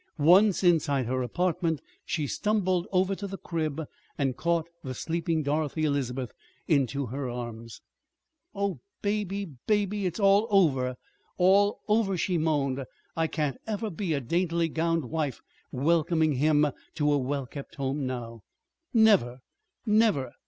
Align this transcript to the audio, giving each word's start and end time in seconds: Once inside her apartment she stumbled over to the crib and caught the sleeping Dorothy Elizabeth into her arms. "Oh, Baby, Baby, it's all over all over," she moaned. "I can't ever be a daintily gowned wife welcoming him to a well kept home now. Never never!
Once 0.17 0.63
inside 0.63 1.05
her 1.05 1.21
apartment 1.21 1.79
she 2.03 2.25
stumbled 2.25 2.87
over 2.91 3.13
to 3.13 3.27
the 3.27 3.37
crib 3.37 3.83
and 4.17 4.35
caught 4.35 4.67
the 4.83 4.95
sleeping 4.95 5.43
Dorothy 5.43 5.83
Elizabeth 5.85 6.33
into 6.67 7.05
her 7.05 7.29
arms. 7.29 7.81
"Oh, 8.55 8.79
Baby, 9.03 9.45
Baby, 9.67 10.07
it's 10.07 10.19
all 10.19 10.47
over 10.49 10.95
all 11.37 11.81
over," 11.87 12.17
she 12.17 12.39
moaned. 12.39 12.83
"I 13.15 13.27
can't 13.27 13.57
ever 13.67 13.91
be 13.91 14.13
a 14.15 14.19
daintily 14.21 14.69
gowned 14.69 15.05
wife 15.05 15.39
welcoming 15.71 16.31
him 16.33 16.71
to 16.95 17.13
a 17.13 17.19
well 17.19 17.45
kept 17.45 17.75
home 17.75 18.07
now. 18.07 18.41
Never 18.95 19.41
never! 19.85 20.31